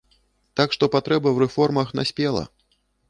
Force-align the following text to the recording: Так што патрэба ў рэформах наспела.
Так 0.59 0.71
што 0.77 0.89
патрэба 0.95 1.27
ў 1.33 1.37
рэформах 1.49 1.93
наспела. 2.01 2.43